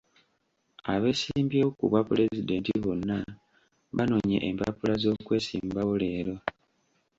[0.93, 3.17] Abeesimbyewo ku bwa pulezidenti bonna
[3.95, 6.35] banonye empapula z'okwesimbawo leero.